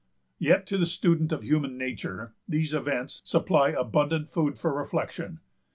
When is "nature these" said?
1.77-2.73